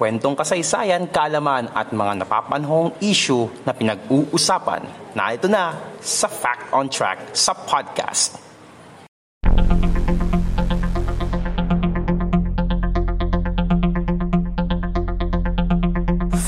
kwentong 0.00 0.32
kasaysayan, 0.32 1.12
kaalaman 1.12 1.68
at 1.76 1.92
mga 1.92 2.24
napapanahong 2.24 2.96
issue 3.04 3.44
na 3.68 3.76
pinag-uusapan 3.76 4.80
na 5.12 5.36
ito 5.36 5.44
na 5.44 5.76
sa 6.00 6.24
Fact 6.24 6.72
on 6.72 6.88
Track 6.88 7.36
sa 7.36 7.52
podcast. 7.52 8.40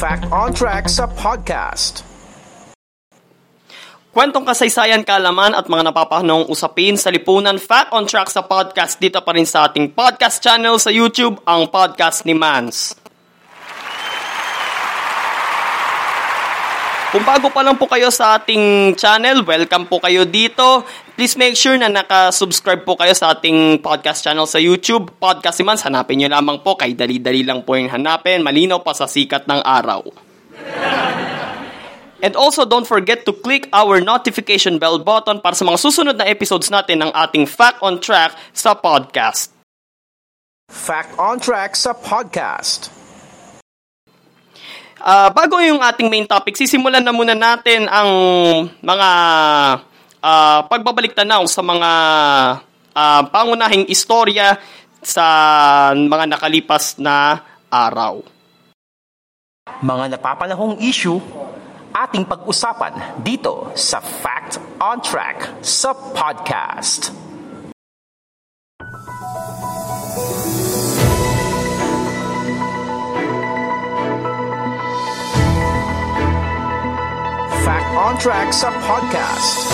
Fact 0.01 0.25
on 0.33 0.51
Track 0.57 0.89
sa 0.89 1.05
podcast. 1.13 2.09
Kwentong 4.17 4.49
kasaysayan, 4.49 5.05
kalaman 5.05 5.53
at 5.53 5.69
mga 5.69 5.93
napapahanong 5.93 6.49
usapin 6.49 6.97
sa 6.97 7.13
lipunan 7.13 7.61
Fact 7.61 7.93
on 7.93 8.09
Track 8.09 8.33
sa 8.33 8.49
podcast 8.49 8.97
dito 8.97 9.21
pa 9.21 9.37
rin 9.37 9.45
sa 9.45 9.69
ating 9.69 9.93
podcast 9.93 10.41
channel 10.41 10.81
sa 10.81 10.89
YouTube, 10.89 11.37
ang 11.45 11.69
Podcast 11.69 12.25
ni 12.25 12.33
Mans. 12.33 13.02
Kung 17.13 17.29
bago 17.29 17.53
pa 17.53 17.61
lang 17.61 17.77
po 17.77 17.85
kayo 17.85 18.09
sa 18.09 18.41
ating 18.41 18.97
channel, 18.97 19.45
welcome 19.45 19.85
po 19.85 20.01
kayo 20.01 20.25
dito. 20.25 20.81
Please 21.13 21.37
make 21.37 21.53
sure 21.53 21.77
na 21.77 21.93
naka-subscribe 21.93 22.89
po 22.89 22.97
kayo 22.97 23.13
sa 23.13 23.37
ating 23.37 23.85
podcast 23.85 24.25
channel 24.25 24.49
sa 24.49 24.57
YouTube. 24.57 25.13
Podcast 25.21 25.61
si 25.61 25.65
Mans, 25.69 25.85
hanapin 25.85 26.25
nyo 26.25 26.33
lamang 26.33 26.65
po. 26.65 26.73
Kay 26.73 26.97
dali-dali 26.97 27.45
lang 27.45 27.69
po 27.69 27.77
yung 27.77 27.93
hanapin. 27.93 28.41
Malinaw 28.41 28.81
pa 28.81 28.97
sa 28.97 29.05
sikat 29.05 29.45
ng 29.45 29.61
araw. 29.61 30.09
And 32.25 32.33
also, 32.33 32.65
don't 32.65 32.89
forget 32.89 33.29
to 33.29 33.37
click 33.37 33.69
our 33.77 34.01
notification 34.01 34.81
bell 34.81 34.97
button 34.97 35.45
para 35.45 35.53
sa 35.53 35.69
mga 35.69 35.85
susunod 35.85 36.17
na 36.17 36.25
episodes 36.25 36.73
natin 36.73 37.05
ng 37.05 37.13
ating 37.13 37.45
Fact 37.45 37.85
on 37.85 38.01
Track 38.01 38.33
sa 38.57 38.73
podcast. 38.73 39.53
Fact 40.73 41.13
on 41.21 41.37
Track 41.37 41.77
sa 41.77 41.93
podcast. 41.93 43.02
Uh, 45.03 45.35
bago 45.35 45.59
yung 45.59 45.83
ating 45.83 46.07
main 46.07 46.23
topic, 46.23 46.55
sisimulan 46.55 47.03
na 47.03 47.11
muna 47.11 47.35
natin 47.35 47.91
ang 47.91 48.11
mga 48.79 49.11
uh, 50.23 50.61
pagbabalik 50.71 51.11
tanaw 51.11 51.43
sa 51.51 51.59
mga 51.59 51.91
uh, 52.95 53.23
pangunahing 53.27 53.91
istorya 53.91 54.63
sa 55.03 55.27
mga 55.91 56.31
nakalipas 56.31 57.03
na 57.03 57.43
araw. 57.67 58.23
Mga 59.83 60.15
napapanahong 60.15 60.79
issue 60.79 61.19
ating 61.91 62.23
pag-usapan 62.23 63.19
dito 63.27 63.75
sa 63.75 63.99
Fact 63.99 64.63
on 64.79 65.03
Track 65.03 65.67
sa 65.67 65.91
podcast. 66.15 67.32
On 77.73 78.13
Track 78.21 78.53
sa 78.53 78.69
podcast. 78.85 79.73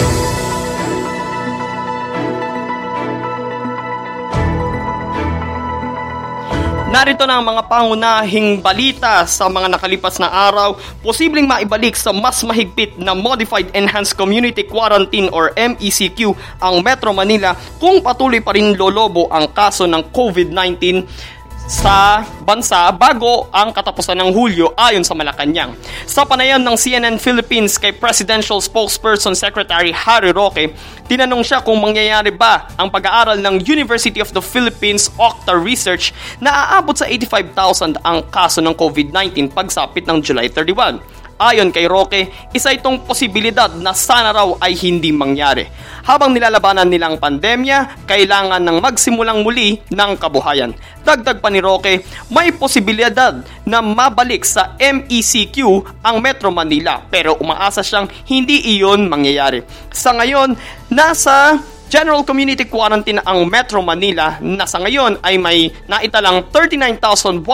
Narito 6.95 7.27
na 7.27 7.43
ang 7.43 7.45
mga 7.45 7.67
pangunahing 7.67 8.63
balita 8.63 9.27
sa 9.27 9.51
mga 9.51 9.75
nakalipas 9.75 10.23
na 10.23 10.31
araw, 10.31 10.79
posibleng 11.03 11.51
maibalik 11.51 11.99
sa 11.99 12.15
mas 12.15 12.39
mahigpit 12.47 12.95
na 13.03 13.19
Modified 13.19 13.75
Enhanced 13.75 14.15
Community 14.15 14.63
Quarantine 14.63 15.27
or 15.35 15.51
MECQ 15.59 16.39
ang 16.63 16.79
Metro 16.87 17.11
Manila 17.11 17.59
kung 17.83 17.99
patuloy 17.99 18.39
pa 18.39 18.55
rin 18.55 18.79
lolobo 18.79 19.27
ang 19.27 19.51
kaso 19.51 19.91
ng 19.91 20.15
COVID-19 20.15 21.38
sa 21.69 22.25
bansa 22.49 22.89
bago 22.97 23.45
ang 23.53 23.77
katapusan 23.77 24.17
ng 24.17 24.33
Hulyo 24.33 24.73
ayon 24.73 25.05
sa 25.05 25.13
Malacanang. 25.13 25.77
Sa 26.09 26.25
panayam 26.25 26.65
ng 26.65 26.73
CNN 26.81 27.21
Philippines 27.21 27.77
kay 27.77 27.93
Presidential 27.93 28.57
Spokesperson 28.65 29.37
Secretary 29.37 29.93
Harry 29.93 30.33
Roque, 30.33 30.73
tinanong 31.05 31.45
siya 31.45 31.61
kung 31.61 31.77
mangyayari 31.77 32.33
ba 32.33 32.73
ang 32.81 32.89
pag-aaral 32.89 33.37
ng 33.45 33.69
University 33.69 34.17
of 34.17 34.33
the 34.33 34.41
Philippines 34.41 35.13
Octa 35.21 35.53
Research 35.61 36.17
na 36.41 36.73
aabot 36.73 36.97
sa 36.97 37.05
85,000 37.05 38.01
ang 38.01 38.25
kaso 38.33 38.65
ng 38.65 38.73
COVID-19 38.73 39.53
pagsapit 39.53 40.09
ng 40.09 40.25
July 40.25 40.49
31. 40.49 41.18
Ayon 41.39 41.71
kay 41.71 41.87
Roque, 41.87 42.35
isa 42.51 42.75
itong 42.75 43.07
posibilidad 43.07 43.71
na 43.71 43.95
sana 43.95 44.35
raw 44.35 44.59
ay 44.59 44.75
hindi 44.75 45.15
mangyari. 45.15 45.71
Habang 46.03 46.35
nilalabanan 46.35 46.91
nilang 46.91 47.23
pandemya, 47.23 48.03
kailangan 48.11 48.59
ng 48.59 48.83
magsimulang 48.83 49.47
muli 49.47 49.79
ng 49.87 50.19
kabuhayan. 50.19 50.75
Dagdag 51.07 51.39
pa 51.39 51.47
ni 51.47 51.63
Roque, 51.63 52.03
may 52.35 52.51
posibilidad 52.51 53.39
na 53.63 53.79
mabalik 53.79 54.43
sa 54.43 54.75
MECQ 54.83 55.87
ang 56.03 56.19
Metro 56.19 56.51
Manila 56.51 57.07
pero 57.07 57.39
umaasa 57.39 57.87
siyang 57.87 58.11
hindi 58.27 58.75
iyon 58.75 59.07
mangyayari. 59.07 59.63
Sa 59.95 60.19
ngayon, 60.19 60.59
nasa 60.91 61.55
General 61.89 62.21
Community 62.21 62.69
Quarantine 62.69 63.23
ang 63.25 63.49
Metro 63.49 63.81
Manila 63.81 64.37
na 64.45 64.69
sa 64.69 64.77
ngayon 64.77 65.25
ay 65.25 65.41
may 65.41 65.73
naitalang 65.89 66.45
39,164 66.53 67.47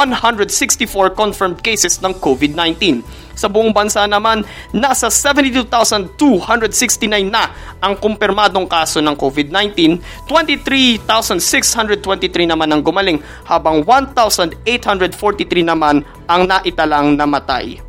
confirmed 1.14 1.62
cases 1.62 2.02
ng 2.02 2.16
COVID-19. 2.18 3.23
Sa 3.34 3.50
buong 3.50 3.74
bansa 3.74 4.06
naman, 4.06 4.46
nasa 4.70 5.10
72,269 5.10 7.26
na 7.30 7.50
ang 7.82 7.98
kumpirmadong 7.98 8.70
kaso 8.70 9.02
ng 9.02 9.18
COVID-19, 9.18 9.98
23,623 10.26 12.50
naman 12.50 12.70
ang 12.70 12.82
gumaling, 12.82 13.22
habang 13.46 13.82
1,843 13.82 15.62
naman 15.66 16.04
ang 16.30 16.46
naitalang 16.46 17.16
namatay. 17.18 17.80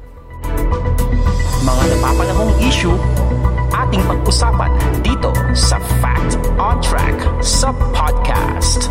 Mga 1.65 1.97
napapanahong 1.97 2.53
issue, 2.61 2.93
ating 3.73 4.05
pag-usapan 4.05 4.69
dito 5.01 5.33
sa 5.57 5.81
Fact 6.01 6.37
on 6.61 6.77
Track 6.81 7.17
sa 7.41 7.73
podcast. 7.93 8.89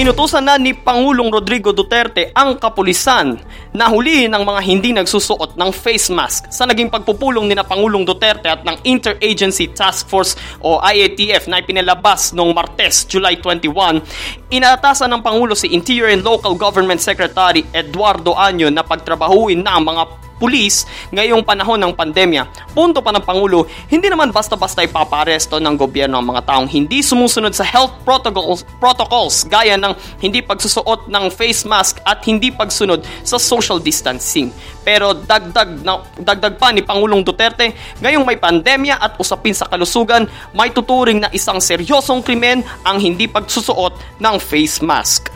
Inutusan 0.00 0.48
na 0.48 0.56
ni 0.56 0.72
Pangulong 0.72 1.28
Rodrigo 1.28 1.76
Duterte 1.76 2.32
ang 2.32 2.56
kapulisan 2.56 3.36
na 3.76 3.84
huli 3.92 4.32
ng 4.32 4.40
mga 4.48 4.60
hindi 4.64 4.96
nagsusuot 4.96 5.60
ng 5.60 5.70
face 5.76 6.08
mask 6.08 6.48
sa 6.48 6.64
naging 6.64 6.88
pagpupulong 6.88 7.44
ni 7.44 7.52
na 7.52 7.68
Pangulong 7.68 8.08
Duterte 8.08 8.48
at 8.48 8.64
ng 8.64 8.80
Interagency 8.88 9.68
Task 9.68 10.08
Force 10.08 10.40
o 10.64 10.80
IATF 10.80 11.52
na 11.52 11.60
ipinalabas 11.60 12.32
noong 12.32 12.56
Martes, 12.56 13.04
July 13.04 13.36
21. 13.44 14.00
Inaatasan 14.48 15.12
ng 15.12 15.20
Pangulo 15.20 15.52
si 15.52 15.68
Interior 15.68 16.08
and 16.08 16.24
Local 16.24 16.56
Government 16.56 17.04
Secretary 17.04 17.60
Eduardo 17.68 18.32
Anyo 18.32 18.72
na 18.72 18.80
pagtrabahuin 18.80 19.60
na 19.60 19.76
ang 19.76 19.84
mga 19.84 20.29
pulis 20.40 20.88
ngayong 21.12 21.44
panahon 21.44 21.76
ng 21.76 21.92
pandemya. 21.92 22.72
Punto 22.72 23.04
pa 23.04 23.12
ng 23.12 23.20
Pangulo, 23.20 23.68
hindi 23.92 24.08
naman 24.08 24.32
basta-basta 24.32 24.80
ipaparesto 24.80 25.60
ng 25.60 25.76
gobyerno 25.76 26.16
ang 26.16 26.32
mga 26.32 26.48
taong 26.48 26.64
hindi 26.72 27.04
sumusunod 27.04 27.52
sa 27.52 27.68
health 27.68 27.92
protocols, 28.08 28.64
protocols 28.80 29.44
gaya 29.44 29.76
ng 29.76 29.92
hindi 30.24 30.40
pagsusuot 30.40 31.12
ng 31.12 31.24
face 31.28 31.68
mask 31.68 32.00
at 32.08 32.24
hindi 32.24 32.48
pagsunod 32.48 33.04
sa 33.20 33.36
social 33.36 33.76
distancing. 33.76 34.48
Pero 34.80 35.12
dagdag, 35.12 35.84
na, 35.84 36.00
dagdag 36.16 36.56
pa 36.56 36.72
ni 36.72 36.80
Pangulong 36.80 37.20
Duterte, 37.20 37.76
ngayong 38.00 38.24
may 38.24 38.40
pandemya 38.40 38.96
at 38.96 39.20
usapin 39.20 39.52
sa 39.52 39.68
kalusugan, 39.68 40.24
may 40.56 40.72
tuturing 40.72 41.20
na 41.20 41.28
isang 41.36 41.60
seryosong 41.60 42.24
krimen 42.24 42.64
ang 42.86 42.96
hindi 42.96 43.28
pagsusuot 43.28 44.22
ng 44.22 44.36
face 44.40 44.80
mask. 44.80 45.28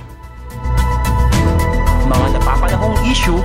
Mga 2.04 2.26
napapanahong 2.40 2.96
issue 3.10 3.40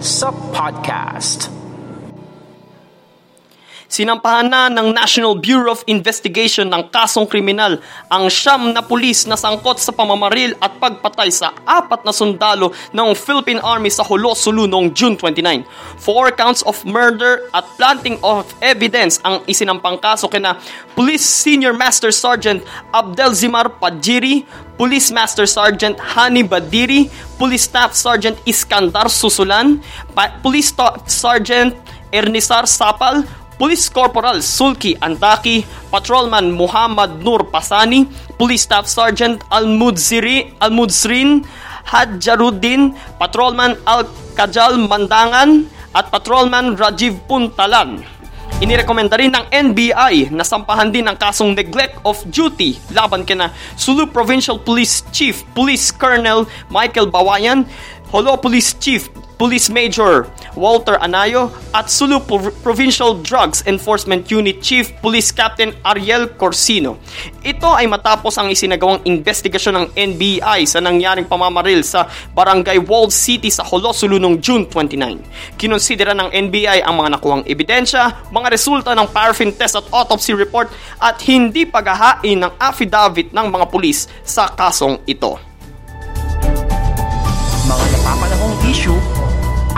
Track 0.00 0.08
sa 0.08 0.32
podcast. 0.32 1.59
Sinampahan 3.90 4.46
na 4.46 4.70
ng 4.70 4.94
National 4.94 5.34
Bureau 5.34 5.74
of 5.74 5.82
Investigation 5.90 6.70
ng 6.70 6.94
kasong 6.94 7.26
kriminal 7.26 7.82
ang 8.06 8.30
siyam 8.30 8.70
na 8.70 8.86
pulis 8.86 9.26
na 9.26 9.34
sangkot 9.34 9.82
sa 9.82 9.90
pamamaril 9.90 10.54
at 10.62 10.78
pagpatay 10.78 11.26
sa 11.34 11.50
apat 11.66 12.06
na 12.06 12.14
sundalo 12.14 12.70
ng 12.94 13.10
Philippine 13.18 13.58
Army 13.58 13.90
sa 13.90 14.06
Holo, 14.06 14.38
Sulu 14.38 14.70
noong 14.70 14.94
June 14.94 15.18
29. 15.18 15.66
Four 15.98 16.30
counts 16.38 16.62
of 16.62 16.78
murder 16.86 17.50
at 17.50 17.66
planting 17.74 18.14
of 18.22 18.46
evidence 18.62 19.18
ang 19.26 19.42
isinampang 19.50 19.98
kaso 19.98 20.30
kina 20.30 20.54
Police 20.94 21.26
Senior 21.26 21.74
Master 21.74 22.14
Sergeant 22.14 22.62
Abdelzimar 22.94 23.74
Padjiri, 23.82 24.46
Police 24.78 25.10
Master 25.10 25.50
Sergeant 25.50 25.98
Hani 25.98 26.46
Badiri, 26.46 27.10
Police 27.42 27.66
Staff 27.66 27.98
Sergeant 27.98 28.38
Iskandar 28.46 29.10
Susulan, 29.10 29.82
Police 30.46 30.70
Staff 30.70 31.10
Sergeant 31.10 31.74
Ernisar 32.14 32.66
Sapal, 32.66 33.22
Police 33.60 33.92
Corporal 33.92 34.40
Sulki 34.40 34.96
Antaki, 34.96 35.60
Patrolman 35.92 36.48
Muhammad 36.48 37.20
Nur 37.20 37.44
Pasani, 37.52 38.08
Police 38.40 38.64
Staff 38.64 38.88
Sergeant 38.88 39.44
Almudziri, 39.52 40.56
Almudzrin 40.64 41.44
Hadjaruddin, 41.84 42.96
Patrolman 43.20 43.76
Al 43.84 44.08
Kajal 44.32 44.80
Mandangan, 44.80 45.68
at 45.92 46.08
Patrolman 46.08 46.72
Rajiv 46.80 47.20
Puntalan. 47.28 48.00
Inirekomenda 48.64 49.20
rin 49.20 49.32
ng 49.32 49.48
NBI 49.48 50.32
na 50.32 50.44
sampahan 50.44 50.88
din 50.92 51.08
ang 51.08 51.16
kasong 51.20 51.56
neglect 51.56 51.96
of 52.04 52.20
duty 52.28 52.76
laban 52.92 53.24
kina 53.24 53.52
Sulu 53.76 54.08
Provincial 54.08 54.60
Police 54.60 55.04
Chief 55.12 55.44
Police 55.56 55.88
Colonel 55.92 56.44
Michael 56.68 57.08
Bawayan, 57.08 57.64
Holo 58.12 58.36
Police 58.36 58.76
Chief 58.76 59.08
Police 59.40 59.72
Major 59.72 60.28
Walter 60.52 61.00
Anayo 61.00 61.48
at 61.72 61.88
Sulu 61.88 62.20
Pro- 62.20 62.52
Provincial 62.60 63.16
Drugs 63.24 63.64
Enforcement 63.64 64.28
Unit 64.28 64.60
Chief 64.60 64.92
Police 65.00 65.32
Captain 65.32 65.72
Ariel 65.80 66.28
Corsino. 66.36 67.00
Ito 67.40 67.72
ay 67.72 67.88
matapos 67.88 68.36
ang 68.36 68.52
isinagawang 68.52 69.00
investigasyon 69.08 69.74
ng 69.80 69.86
NBI 69.96 70.68
sa 70.68 70.84
nangyaring 70.84 71.24
pamamaril 71.24 71.80
sa 71.80 72.04
Barangay 72.36 72.76
Walled 72.84 73.16
City 73.16 73.48
sa 73.48 73.64
Holo, 73.64 73.96
Sulu 73.96 74.20
noong 74.20 74.44
June 74.44 74.68
29. 74.68 75.56
Kinonsidera 75.56 76.12
ng 76.12 76.28
NBI 76.28 76.84
ang 76.84 77.00
mga 77.00 77.16
nakuhang 77.16 77.44
ebidensya, 77.48 78.28
mga 78.28 78.52
resulta 78.52 78.92
ng 78.92 79.08
paraffin 79.08 79.56
test 79.56 79.80
at 79.80 79.88
autopsy 79.88 80.36
report 80.36 80.68
at 81.00 81.16
hindi 81.24 81.64
paghahain 81.64 82.36
ng 82.44 82.52
affidavit 82.60 83.32
ng 83.32 83.46
mga 83.48 83.64
pulis 83.72 84.04
sa 84.20 84.52
kasong 84.52 85.00
ito. 85.08 85.49
Mga 88.10 88.18
napapanahong 88.18 88.58
issue, 88.66 88.98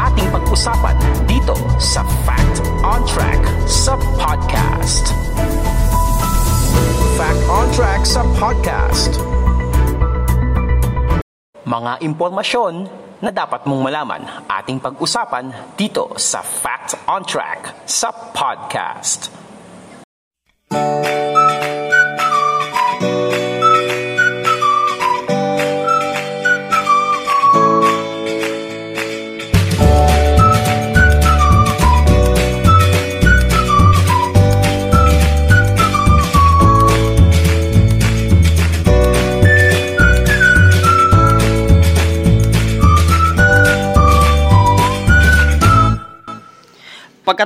ating 0.00 0.25
pag-usapan 0.32 0.96
dito 1.29 1.52
sa 1.76 2.00
Fact 2.25 2.64
on 2.81 3.05
Track 3.05 3.44
sa 3.69 3.93
podcast. 4.17 5.12
Fact 7.20 7.43
on 7.52 7.69
Track 7.76 8.00
sa 8.08 8.25
podcast. 8.40 9.20
Mga 11.69 11.93
impormasyon 12.08 12.88
na 13.20 13.29
dapat 13.29 13.69
mong 13.69 13.84
malaman 13.84 14.25
ating 14.49 14.81
pag-usapan 14.81 15.52
dito 15.76 16.17
sa 16.17 16.40
Fact 16.40 17.05
on 17.12 17.28
Track 17.28 17.85
sa 17.85 18.08
podcast. 18.32 19.28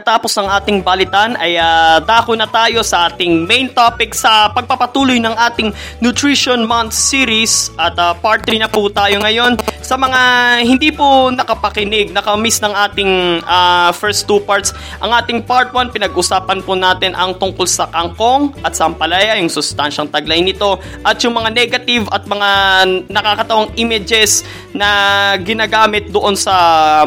Pagkatapos 0.06 0.38
ng 0.38 0.50
ating 0.62 0.78
balitan 0.86 1.34
ay 1.34 1.58
ah, 1.58 1.98
dako 1.98 2.38
na 2.38 2.46
tayo 2.46 2.78
sa 2.86 3.10
ating 3.10 3.42
main 3.42 3.66
topic 3.66 4.14
sa 4.14 4.46
pagpapatuloy 4.54 5.18
ng 5.18 5.34
ating 5.34 5.74
Nutrition 5.98 6.62
Month 6.62 6.94
series 6.94 7.74
at 7.74 7.98
ah, 7.98 8.14
part 8.14 8.46
3 8.46 8.62
na 8.62 8.70
po 8.70 8.86
tayo 8.86 9.18
ngayon. 9.18 9.58
Sa 9.82 9.98
mga 9.98 10.20
hindi 10.62 10.94
po 10.94 11.34
nakapakinig, 11.34 12.14
nakamiss 12.14 12.62
ng 12.62 12.70
ating 12.70 13.42
ah, 13.50 13.90
first 13.98 14.30
two 14.30 14.38
parts, 14.46 14.70
ang 15.02 15.10
ating 15.10 15.42
part 15.42 15.74
1 15.74 15.90
pinag-usapan 15.90 16.62
po 16.62 16.78
natin 16.78 17.10
ang 17.18 17.34
tungkol 17.34 17.66
sa 17.66 17.90
kangkong 17.90 18.54
at 18.62 18.78
sampalaya, 18.78 19.34
yung 19.42 19.50
sustansyang 19.50 20.06
taglay 20.06 20.38
nito 20.38 20.78
at 21.02 21.18
yung 21.26 21.34
mga 21.34 21.50
negative 21.50 22.06
at 22.14 22.22
mga 22.30 22.50
nakakatawang 23.10 23.74
images 23.74 24.46
na 24.70 24.86
ginagamit 25.42 26.14
doon 26.14 26.38
sa 26.38 26.54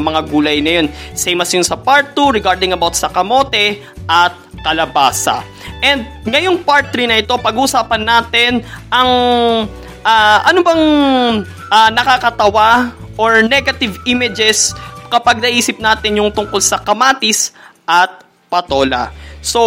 mga 0.03 0.19
gulay 0.27 0.59
na 0.59 0.83
yun. 0.83 0.87
Same 1.15 1.39
as 1.39 1.53
yung 1.55 1.63
sa 1.63 1.79
part 1.79 2.11
2 2.11 2.35
regarding 2.35 2.75
about 2.75 2.88
sa 2.95 3.09
kamote 3.09 3.81
at 4.09 4.33
kalabasa. 4.61 5.45
And 5.79 6.03
ngayong 6.27 6.67
part 6.67 6.91
3 6.91 7.09
na 7.09 7.17
ito, 7.21 7.35
pag-usapan 7.39 8.03
natin 8.03 8.51
ang 8.91 9.11
ah, 10.03 10.39
ano 10.43 10.59
bang 10.63 10.83
ah, 11.71 11.89
nakakatawa 11.93 12.91
or 13.19 13.43
negative 13.43 13.99
images 14.07 14.71
kapag 15.11 15.41
naisip 15.41 15.81
natin 15.81 16.21
yung 16.21 16.31
tungkol 16.31 16.61
sa 16.61 16.79
kamatis 16.79 17.51
at 17.83 18.23
patola. 18.47 19.11
So, 19.39 19.61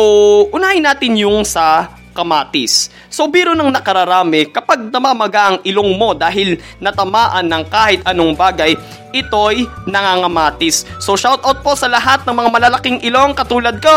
unahin 0.52 0.84
natin 0.84 1.16
yung 1.16 1.42
sa 1.48 1.90
kamatis. 2.12 2.92
So 3.08 3.26
biro 3.26 3.56
ng 3.56 3.72
nakararami, 3.72 4.52
kapag 4.52 4.92
namamaga 4.92 5.52
ang 5.52 5.58
ilong 5.64 5.96
mo 5.96 6.12
dahil 6.14 6.60
natamaan 6.78 7.48
ng 7.48 7.64
kahit 7.72 8.00
anong 8.06 8.36
bagay, 8.36 8.76
ito'y 9.10 9.66
nangangamatis. 9.88 10.86
So 11.00 11.18
shout 11.18 11.42
out 11.42 11.60
po 11.60 11.72
sa 11.74 11.88
lahat 11.88 12.24
ng 12.24 12.36
mga 12.36 12.50
malalaking 12.52 12.98
ilong 13.04 13.36
katulad 13.36 13.80
ko! 13.82 13.96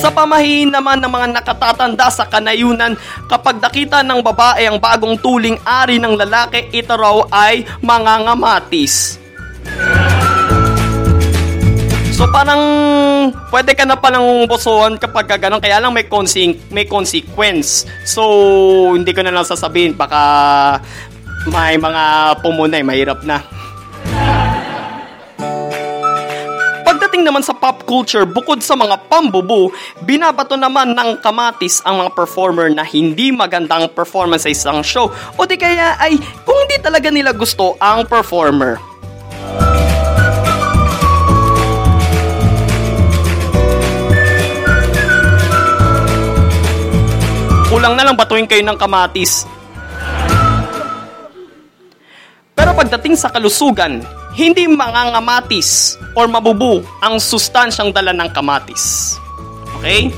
Sa 0.00 0.08
pamahiin 0.08 0.72
naman 0.72 0.96
ng 1.04 1.12
mga 1.12 1.28
nakatatanda 1.40 2.08
sa 2.08 2.24
kanayunan, 2.24 2.96
kapag 3.28 3.60
nakita 3.60 4.00
ng 4.00 4.24
babae 4.24 4.64
ang 4.64 4.80
bagong 4.80 5.20
tuling 5.20 5.60
ari 5.60 6.00
ng 6.00 6.16
lalaki, 6.16 6.72
ito 6.72 6.96
raw 6.96 7.20
ay 7.28 7.68
mangangamatis. 7.84 9.20
So 9.60 10.19
parang 12.30 12.62
pwede 13.50 13.74
ka 13.74 13.84
na 13.84 13.98
palang 13.98 14.46
bosohan 14.46 14.96
kapag 14.96 15.26
ka. 15.26 15.36
Kaya 15.38 15.82
lang 15.82 15.92
may, 15.92 16.06
conse- 16.06 16.58
may 16.70 16.86
consequence. 16.86 17.84
So 18.06 18.22
hindi 18.94 19.10
ko 19.10 19.26
na 19.26 19.34
lang 19.34 19.44
sasabihin. 19.44 19.98
Baka 19.98 20.22
may 21.50 21.76
mga 21.76 22.36
pumunay. 22.40 22.82
Mahirap 22.86 23.26
na. 23.26 23.42
Pagdating 26.86 27.22
naman 27.22 27.42
sa 27.42 27.54
pop 27.54 27.86
culture, 27.86 28.26
bukod 28.26 28.60
sa 28.66 28.74
mga 28.74 29.06
pambubu, 29.06 29.70
binabato 30.02 30.58
naman 30.58 30.90
ng 30.94 31.22
kamatis 31.22 31.78
ang 31.86 32.02
mga 32.02 32.12
performer 32.18 32.66
na 32.70 32.82
hindi 32.82 33.30
magandang 33.30 33.90
performance 33.94 34.42
sa 34.42 34.50
isang 34.50 34.80
show 34.82 35.06
o 35.38 35.40
di 35.46 35.54
kaya 35.54 35.94
ay 36.02 36.18
kung 36.42 36.58
hindi 36.66 36.76
talaga 36.82 37.08
nila 37.08 37.30
gusto 37.30 37.78
ang 37.78 38.04
performer. 38.10 38.89
Kulang 47.80 47.96
na 47.96 48.04
lang 48.04 48.12
batuin 48.12 48.44
kayo 48.44 48.60
ng 48.60 48.76
kamatis. 48.76 49.48
Pero 52.52 52.76
pagdating 52.76 53.16
sa 53.16 53.32
kalusugan, 53.32 54.04
hindi 54.36 54.68
mangangamatis 54.68 55.96
or 56.12 56.28
mabubu 56.28 56.84
ang 57.00 57.16
sustansyang 57.16 57.88
dala 57.88 58.12
ng 58.12 58.36
kamatis. 58.36 59.16
Okay? 59.80 60.12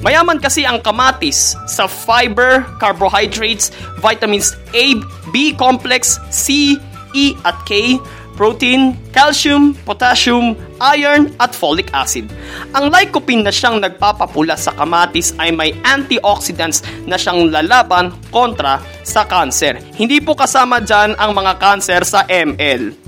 Mayaman 0.00 0.40
kasi 0.40 0.64
ang 0.64 0.80
kamatis 0.80 1.52
sa 1.68 1.84
fiber, 1.84 2.64
carbohydrates, 2.80 3.76
vitamins 4.00 4.56
A, 4.72 4.96
B 5.36 5.52
complex, 5.52 6.16
C, 6.32 6.80
E 7.12 7.36
at 7.44 7.60
K, 7.68 8.00
protein, 8.34 8.96
calcium, 9.12 9.76
potassium, 9.86 10.56
iron 10.80 11.30
at 11.38 11.54
folic 11.54 11.92
acid. 11.94 12.26
Ang 12.74 12.90
lycopene 12.90 13.46
na 13.46 13.52
siyang 13.54 13.78
nagpapapula 13.78 14.58
sa 14.58 14.74
kamatis 14.74 15.36
ay 15.38 15.54
may 15.54 15.70
antioxidants 15.86 16.82
na 17.06 17.14
siyang 17.20 17.52
lalaban 17.52 18.10
kontra 18.34 18.82
sa 19.06 19.24
cancer. 19.28 19.78
Hindi 19.94 20.18
po 20.18 20.34
kasama 20.34 20.82
dyan 20.82 21.14
ang 21.16 21.32
mga 21.36 21.52
cancer 21.60 22.02
sa 22.02 22.26
ML. 22.26 22.98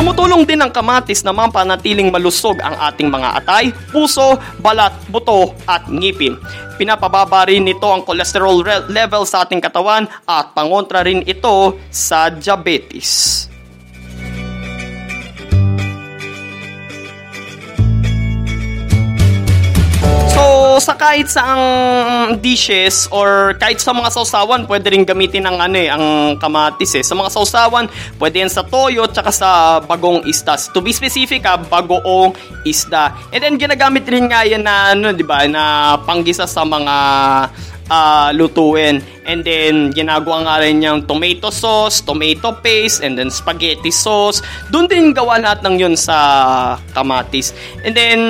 Tumutulong 0.00 0.48
din 0.48 0.60
ang 0.64 0.72
kamatis 0.72 1.20
na 1.24 1.32
mampanatiling 1.32 2.08
malusog 2.08 2.56
ang 2.64 2.72
ating 2.88 3.12
mga 3.12 3.40
atay, 3.40 3.68
puso, 3.92 4.40
balat, 4.60 4.92
buto 5.12 5.52
at 5.68 5.84
ngipin. 5.88 6.36
Pinapababa 6.80 7.44
rin 7.44 7.68
nito 7.68 7.84
ang 7.92 8.00
cholesterol 8.08 8.88
level 8.88 9.28
sa 9.28 9.44
ating 9.44 9.60
katawan 9.60 10.08
at 10.24 10.56
pangontra 10.56 11.04
rin 11.04 11.20
ito 11.28 11.76
sa 11.92 12.32
diabetes. 12.32 13.49
Sa 20.80 20.94
kahit 20.96 21.28
sa 21.28 21.42
ang 21.44 21.64
dishes 22.40 23.08
or 23.12 23.56
kahit 23.56 23.80
sa 23.80 23.92
mga 23.92 24.10
sausawan, 24.12 24.64
pwede 24.64 24.92
rin 24.92 25.04
gamitin 25.04 25.44
ang 25.48 25.60
ano 25.60 25.76
eh, 25.76 25.88
ang 25.88 26.36
kamatis 26.36 26.96
eh. 26.96 27.04
Sa 27.04 27.16
mga 27.16 27.30
sausawan, 27.32 27.86
pwede 28.16 28.44
yan 28.44 28.52
sa 28.52 28.64
toyo 28.64 29.08
tsaka 29.08 29.30
sa 29.32 29.80
bagong 29.82 30.24
isda. 30.28 30.56
To 30.76 30.80
be 30.84 30.92
specific 30.92 31.44
ah, 31.46 31.58
bagoong 31.60 32.34
isda. 32.64 33.12
And 33.32 33.40
then 33.40 33.56
ginagamit 33.56 34.08
rin 34.08 34.28
nga 34.28 34.44
yan 34.44 34.64
na 34.64 34.92
ano, 34.92 35.12
'di 35.14 35.24
ba, 35.24 35.46
na 35.46 35.96
panggisa 36.04 36.44
sa 36.44 36.66
mga 36.66 36.94
ah, 37.90 38.30
lutuin. 38.30 39.02
And 39.26 39.42
then, 39.42 39.90
ginagawa 39.90 40.46
nga 40.46 40.56
rin 40.62 40.80
niyang 40.80 41.04
tomato 41.04 41.50
sauce, 41.50 42.00
tomato 42.00 42.56
paste, 42.62 43.02
and 43.02 43.18
then 43.18 43.28
spaghetti 43.28 43.90
sauce. 43.90 44.40
Doon 44.70 44.86
din 44.86 45.10
gawa 45.12 45.42
lahat 45.42 45.60
ng 45.66 45.76
yun 45.76 45.94
sa 45.98 46.16
kamatis. 46.94 47.52
And 47.82 47.92
then, 47.92 48.20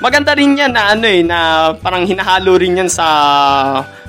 maganda 0.00 0.32
rin 0.32 0.58
yan 0.58 0.72
na 0.74 0.96
ano 0.96 1.06
eh, 1.06 1.22
na 1.22 1.70
parang 1.78 2.08
hinahalo 2.08 2.58
rin 2.58 2.80
yan 2.80 2.90
sa 2.90 3.06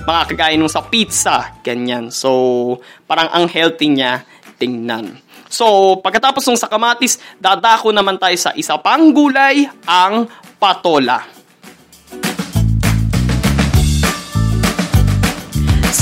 mga 0.03 0.21
kagaya 0.33 0.55
nung 0.57 0.71
sa 0.71 0.83
pizza. 0.83 1.53
Ganyan. 1.61 2.09
So, 2.09 2.79
parang 3.05 3.29
ang 3.31 3.45
healthy 3.51 3.91
niya 3.91 4.23
tingnan. 4.57 5.19
So, 5.53 5.99
pagkatapos 6.01 6.41
ng 6.49 6.57
sa 6.57 6.65
kamatis, 6.65 7.21
dadako 7.37 7.93
naman 7.93 8.17
tayo 8.17 8.33
sa 8.41 8.57
isa 8.57 8.73
pang 8.81 9.13
gulay, 9.13 9.69
ang 9.85 10.25
patola. 10.57 11.42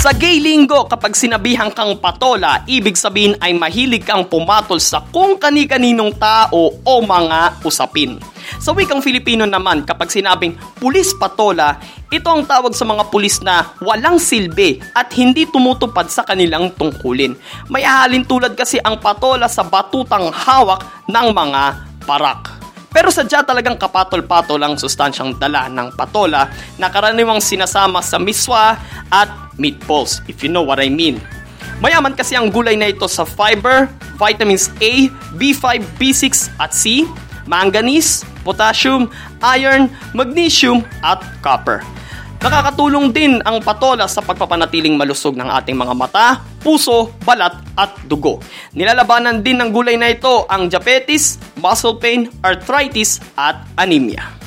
Sa 0.01 0.17
gay 0.17 0.41
linggo, 0.41 0.89
kapag 0.89 1.13
sinabihan 1.13 1.69
kang 1.69 1.93
patola, 2.01 2.65
ibig 2.65 2.97
sabihin 2.97 3.37
ay 3.37 3.53
mahilig 3.53 4.01
kang 4.01 4.25
pumatol 4.25 4.81
sa 4.81 5.05
kung 5.13 5.37
kani-kaninong 5.37 6.17
tao 6.17 6.73
o 6.73 6.93
mga 7.05 7.61
usapin. 7.61 8.17
Sa 8.57 8.73
wikang 8.73 9.05
Filipino 9.05 9.45
naman, 9.45 9.85
kapag 9.85 10.09
sinabing 10.09 10.57
pulis 10.81 11.13
patola, 11.13 11.77
ito 12.09 12.25
ang 12.33 12.49
tawag 12.49 12.73
sa 12.73 12.81
mga 12.81 13.13
pulis 13.13 13.45
na 13.45 13.77
walang 13.77 14.17
silbi 14.17 14.81
at 14.97 15.13
hindi 15.13 15.45
tumutupad 15.45 16.09
sa 16.09 16.25
kanilang 16.25 16.73
tungkulin. 16.73 17.37
May 17.69 17.85
ahalin 17.85 18.25
tulad 18.25 18.57
kasi 18.57 18.81
ang 18.81 18.97
patola 18.97 19.45
sa 19.45 19.61
batutang 19.61 20.33
hawak 20.33 20.81
ng 21.13 21.27
mga 21.29 21.61
parak. 22.09 22.61
Pero 22.91 23.07
sadya 23.07 23.45
talagang 23.45 23.79
kapatol-patol 23.79 24.59
ang 24.59 24.75
sustansyang 24.75 25.37
dala 25.39 25.71
ng 25.71 25.95
patola 25.95 26.51
na 26.75 26.91
karaniwang 26.91 27.39
sinasama 27.39 28.03
sa 28.03 28.19
miswa 28.19 28.75
at 29.07 29.50
meatballs, 29.61 30.25
if 30.25 30.41
you 30.41 30.49
know 30.49 30.65
what 30.65 30.81
I 30.81 30.89
mean. 30.89 31.21
Mayaman 31.77 32.17
kasi 32.17 32.33
ang 32.33 32.49
gulay 32.49 32.73
na 32.73 32.89
ito 32.89 33.05
sa 33.05 33.21
fiber, 33.21 33.85
vitamins 34.17 34.73
A, 34.81 35.09
B5, 35.37 35.81
B6 36.01 36.49
at 36.57 36.73
C, 36.73 37.05
manganese, 37.45 38.25
potassium, 38.41 39.09
iron, 39.41 39.89
magnesium 40.13 40.81
at 41.05 41.21
copper. 41.45 41.81
Nakakatulong 42.41 43.13
din 43.13 43.37
ang 43.45 43.61
patola 43.61 44.09
sa 44.09 44.17
pagpapanatiling 44.25 44.97
malusog 44.97 45.37
ng 45.37 45.45
ating 45.61 45.77
mga 45.77 45.93
mata, 45.93 46.41
puso, 46.65 47.13
balat 47.21 47.53
at 47.77 47.93
dugo. 48.09 48.41
Nilalabanan 48.73 49.45
din 49.45 49.61
ng 49.61 49.69
gulay 49.69 49.93
na 49.93 50.09
ito 50.09 50.49
ang 50.49 50.65
diabetes, 50.65 51.37
muscle 51.61 52.01
pain, 52.01 52.33
arthritis 52.41 53.21
at 53.37 53.61
anemia. 53.77 54.40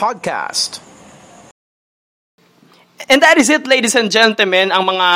Podcast. 0.00 0.80
And 3.04 3.20
that 3.20 3.36
is 3.36 3.52
it, 3.52 3.68
ladies 3.68 3.92
and 3.92 4.08
gentlemen, 4.08 4.72
ang 4.72 4.88
mga 4.88 5.08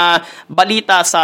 balita 0.52 1.00
sa 1.00 1.22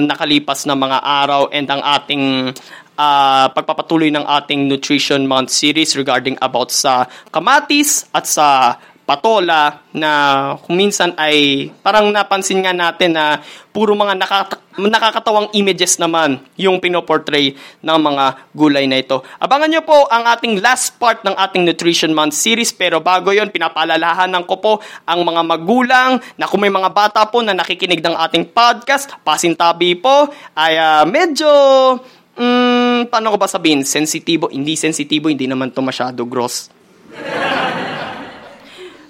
nakalipas 0.00 0.64
na 0.64 0.72
mga 0.72 1.04
araw 1.04 1.52
and 1.52 1.68
ang 1.68 1.84
ating 1.84 2.56
uh, 2.96 3.46
pagpapatuloy 3.52 4.08
ng 4.08 4.24
ating 4.24 4.64
Nutrition 4.64 5.28
Month 5.28 5.52
series 5.52 5.92
regarding 5.92 6.40
about 6.40 6.72
sa 6.72 7.04
kamatis 7.28 8.08
at 8.16 8.24
sa 8.24 8.80
patola 9.06 9.86
na 9.94 10.10
kuminsan 10.66 11.14
ay 11.14 11.70
parang 11.80 12.10
napansin 12.10 12.58
nga 12.58 12.74
natin 12.74 13.14
na 13.14 13.38
puro 13.70 13.94
mga 13.94 14.18
nakata- 14.18 14.58
nakakatawang 14.74 15.54
images 15.54 15.94
naman 16.02 16.42
yung 16.58 16.82
pinoportray 16.82 17.54
ng 17.86 17.98
mga 18.02 18.24
gulay 18.50 18.90
na 18.90 18.98
ito. 18.98 19.22
Abangan 19.38 19.70
nyo 19.70 19.82
po 19.86 20.10
ang 20.10 20.26
ating 20.26 20.58
last 20.58 20.98
part 20.98 21.22
ng 21.22 21.38
ating 21.38 21.62
Nutrition 21.62 22.10
Month 22.10 22.34
series 22.34 22.74
pero 22.74 22.98
bago 22.98 23.30
yon 23.30 23.54
pinapaalalahanan 23.54 24.42
ko 24.42 24.58
po 24.58 24.72
ang 25.06 25.22
mga 25.22 25.42
magulang 25.46 26.18
na 26.34 26.50
kung 26.50 26.66
may 26.66 26.74
mga 26.74 26.90
bata 26.90 27.22
po 27.30 27.46
na 27.46 27.54
nakikinig 27.54 28.02
ng 28.02 28.18
ating 28.18 28.50
podcast, 28.50 29.14
pasintabi 29.22 29.94
po 29.94 30.34
ay 30.58 30.82
uh, 30.82 31.06
medyo 31.06 31.46
mm, 32.34 33.06
paano 33.06 33.30
ko 33.30 33.38
ba 33.38 33.46
sabihin, 33.46 33.86
sensitibo, 33.86 34.50
hindi 34.50 34.74
sensitibo, 34.74 35.30
hindi 35.30 35.46
naman 35.46 35.70
to 35.70 35.78
masyado 35.78 36.26
gross. 36.26 36.74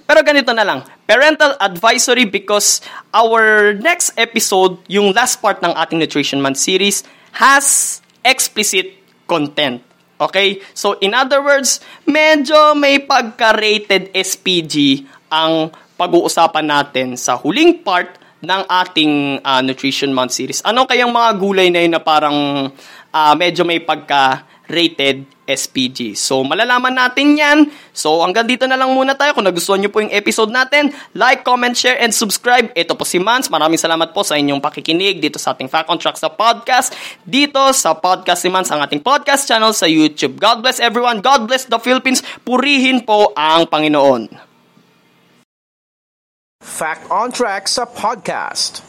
Pero 0.06 0.22
ganito 0.22 0.54
na 0.54 0.62
lang, 0.62 0.86
parental 1.02 1.58
advisory 1.58 2.30
because 2.30 2.78
our 3.10 3.74
next 3.74 4.14
episode, 4.14 4.78
yung 4.86 5.10
last 5.10 5.42
part 5.42 5.58
ng 5.58 5.74
ating 5.74 5.98
Nutrition 5.98 6.38
Month 6.38 6.62
series, 6.62 7.02
has 7.34 7.98
explicit 8.22 8.94
content. 9.26 9.82
Okay? 10.16 10.62
So, 10.72 10.94
in 11.02 11.12
other 11.12 11.42
words, 11.42 11.82
medyo 12.06 12.78
may 12.78 13.02
pagka-rated 13.02 14.14
SPG 14.14 15.04
ang 15.26 15.74
pag-uusapan 15.98 16.66
natin 16.70 17.18
sa 17.18 17.34
huling 17.34 17.82
part 17.82 18.14
ng 18.46 18.62
ating 18.62 19.42
uh, 19.42 19.58
Nutrition 19.58 20.14
Month 20.14 20.38
series. 20.38 20.62
Ano 20.62 20.86
kayang 20.86 21.10
mga 21.10 21.30
gulay 21.34 21.68
na 21.74 21.82
yun 21.82 21.98
na 21.98 22.02
parang 22.04 22.70
uh, 23.10 23.34
medyo 23.34 23.66
may 23.66 23.82
pagka-rated 23.82 25.35
SPG. 25.46 26.18
So, 26.18 26.42
malalaman 26.42 26.92
natin 26.92 27.38
yan. 27.38 27.58
So, 27.94 28.20
hanggang 28.20 28.50
dito 28.50 28.66
na 28.66 28.76
lang 28.76 28.92
muna 28.92 29.14
tayo. 29.14 29.32
Kung 29.32 29.46
nagustuhan 29.46 29.80
nyo 29.80 29.90
po 29.90 30.02
yung 30.02 30.12
episode 30.12 30.50
natin, 30.50 30.90
like, 31.14 31.46
comment, 31.46 31.72
share, 31.72 31.96
and 32.02 32.12
subscribe. 32.12 32.68
Ito 32.74 32.98
po 32.98 33.06
si 33.06 33.22
Mans. 33.22 33.48
Maraming 33.48 33.78
salamat 33.80 34.10
po 34.10 34.26
sa 34.26 34.36
inyong 34.36 34.60
pakikinig 34.60 35.22
dito 35.22 35.38
sa 35.38 35.54
ating 35.54 35.70
Fact 35.70 35.88
on 35.88 35.98
Track 35.98 36.18
sa 36.18 36.28
podcast. 36.28 36.92
Dito 37.26 37.58
sa 37.72 37.96
podcast 37.96 38.42
si 38.42 38.50
Mans, 38.52 38.68
ang 38.68 38.82
ating 38.82 39.02
podcast 39.02 39.46
channel 39.48 39.74
sa 39.74 39.90
YouTube. 39.90 40.38
God 40.38 40.62
bless 40.62 40.78
everyone. 40.78 41.18
God 41.22 41.50
bless 41.50 41.66
the 41.66 41.78
Philippines. 41.82 42.20
Purihin 42.44 43.02
po 43.02 43.34
ang 43.34 43.66
Panginoon. 43.66 44.28
Fact 46.62 47.06
on 47.10 47.30
Track 47.30 47.66
sa 47.66 47.86
podcast. 47.86 48.85